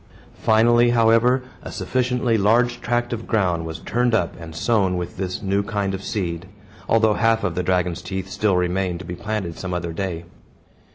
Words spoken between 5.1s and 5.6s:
this